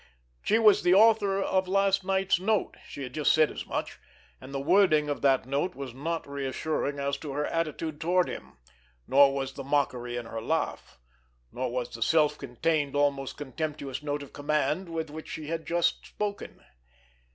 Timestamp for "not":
5.93-6.27